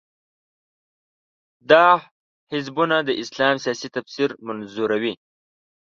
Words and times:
دا 1.69 1.85
حزبونه 2.51 2.97
د 3.07 3.09
اسلام 3.23 3.55
سیاسي 3.63 3.87
تفسیر 3.95 4.29
منظوروي. 4.47 5.13